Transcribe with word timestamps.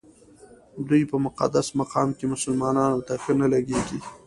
دوی 0.87 1.03
په 1.11 1.17
مقدس 1.25 1.67
مقام 1.79 2.09
کې 2.17 2.25
مسلمانانو 2.33 3.05
ته 3.07 3.13
ښه 3.23 3.33
نه 3.41 3.47
لګېږي. 3.53 3.99